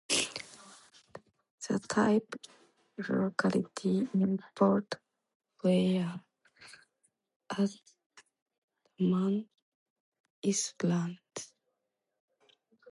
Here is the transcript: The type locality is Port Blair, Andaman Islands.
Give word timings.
The 1.67 1.77
type 1.87 2.33
locality 3.07 4.07
is 4.11 4.39
Port 4.55 4.95
Blair, 5.61 6.23
Andaman 7.55 9.47
Islands. 10.83 11.53